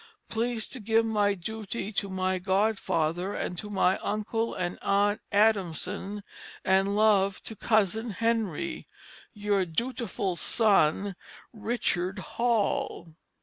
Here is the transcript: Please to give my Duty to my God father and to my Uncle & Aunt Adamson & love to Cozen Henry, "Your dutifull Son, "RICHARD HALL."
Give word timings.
Please 0.29 0.65
to 0.69 0.79
give 0.79 1.05
my 1.05 1.35
Duty 1.35 1.91
to 1.91 2.09
my 2.09 2.39
God 2.39 2.79
father 2.79 3.35
and 3.35 3.55
to 3.59 3.69
my 3.69 3.99
Uncle 3.99 4.55
& 4.55 4.55
Aunt 4.57 5.21
Adamson 5.31 6.23
& 6.55 6.65
love 6.65 7.43
to 7.43 7.55
Cozen 7.55 8.09
Henry, 8.15 8.87
"Your 9.35 9.63
dutifull 9.63 10.39
Son, 10.39 11.15
"RICHARD 11.53 12.17
HALL." 12.17 13.13